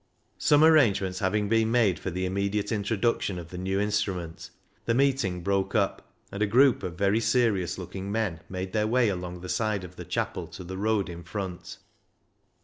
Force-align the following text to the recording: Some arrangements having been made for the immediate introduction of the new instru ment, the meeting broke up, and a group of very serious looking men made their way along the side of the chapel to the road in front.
Some 0.39 0.63
arrangements 0.63 1.19
having 1.19 1.47
been 1.47 1.69
made 1.69 1.99
for 1.99 2.09
the 2.09 2.25
immediate 2.25 2.71
introduction 2.71 3.37
of 3.37 3.49
the 3.49 3.57
new 3.59 3.77
instru 3.77 4.15
ment, 4.15 4.49
the 4.85 4.95
meeting 4.95 5.43
broke 5.43 5.75
up, 5.75 6.11
and 6.31 6.41
a 6.41 6.47
group 6.47 6.81
of 6.81 6.95
very 6.97 7.19
serious 7.19 7.77
looking 7.77 8.11
men 8.11 8.39
made 8.49 8.73
their 8.73 8.87
way 8.87 9.09
along 9.09 9.41
the 9.41 9.47
side 9.47 9.83
of 9.83 9.97
the 9.97 10.05
chapel 10.05 10.47
to 10.47 10.63
the 10.63 10.75
road 10.79 11.07
in 11.07 11.21
front. 11.21 11.77